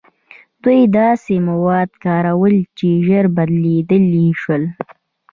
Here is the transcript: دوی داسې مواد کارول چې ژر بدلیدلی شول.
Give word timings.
دوی 0.63 0.81
داسې 0.99 1.33
مواد 1.47 1.89
کارول 2.05 2.55
چې 2.77 2.87
ژر 3.05 3.25
بدلیدلی 3.35 4.27
شول. 4.41 4.63